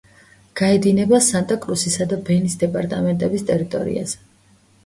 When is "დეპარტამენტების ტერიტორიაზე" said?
2.65-4.19